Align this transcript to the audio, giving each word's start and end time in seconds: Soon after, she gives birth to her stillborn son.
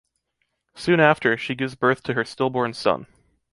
Soon 0.73 0.99
after, 0.99 1.37
she 1.37 1.53
gives 1.53 1.75
birth 1.75 2.01
to 2.01 2.15
her 2.15 2.25
stillborn 2.25 2.73
son. 2.73 3.05